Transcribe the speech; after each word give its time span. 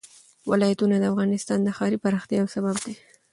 ولایتونه 0.51 0.95
د 0.99 1.03
افغانستان 1.11 1.59
د 1.63 1.69
ښاري 1.77 1.97
پراختیا 2.03 2.37
یو 2.41 2.47
سبب 2.55 2.75
دی. 2.85 2.93